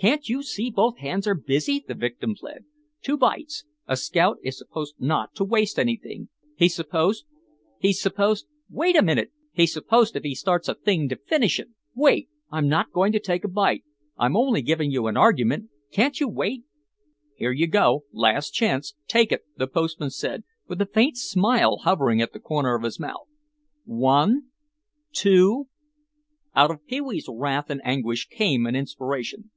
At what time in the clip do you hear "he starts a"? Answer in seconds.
10.22-10.76